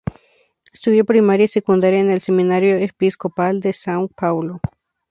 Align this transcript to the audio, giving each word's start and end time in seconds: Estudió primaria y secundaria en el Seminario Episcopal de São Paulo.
Estudió 0.73 1.05
primaria 1.05 1.43
y 1.45 1.47
secundaria 1.47 1.99
en 1.99 2.09
el 2.09 2.21
Seminario 2.21 2.75
Episcopal 2.79 3.59
de 3.59 3.69
São 3.69 4.09
Paulo. 4.15 4.59